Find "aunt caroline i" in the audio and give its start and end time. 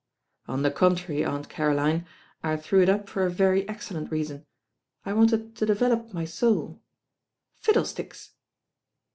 1.23-2.57